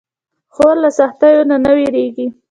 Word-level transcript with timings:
خور 0.53 0.75
له 0.83 0.89
سختیو 0.99 1.41
نه 1.49 1.55
نه 1.65 1.71
وېریږي. 1.77 2.27